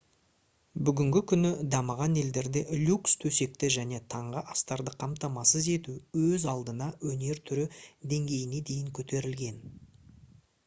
[0.85, 7.67] бүгінгі күні дамыған елдерде люкс төсекті және таңғы астарды қамтамасыз ету өз алдына өнер түрі
[8.15, 9.61] деңгейіне дейін көтерілген